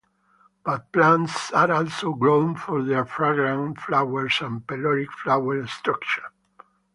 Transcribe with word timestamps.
But 0.63 0.91
plants 0.91 1.51
are 1.51 1.71
also 1.71 2.13
grown 2.13 2.55
for 2.55 2.81
their 2.83 3.05
fragrant 3.05 3.79
flowers 3.79 4.39
and 4.41 4.65
peloric 4.65 5.11
flower 5.11 5.67
structure. 5.67 6.25